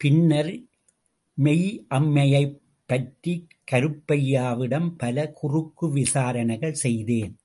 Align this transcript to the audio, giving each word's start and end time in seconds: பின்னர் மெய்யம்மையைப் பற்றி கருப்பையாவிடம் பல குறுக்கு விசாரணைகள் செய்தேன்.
பின்னர் 0.00 0.50
மெய்யம்மையைப் 1.38 2.56
பற்றி 2.88 3.34
கருப்பையாவிடம் 3.70 4.90
பல 4.96 5.30
குறுக்கு 5.32 5.90
விசாரணைகள் 5.90 6.80
செய்தேன். 6.84 7.34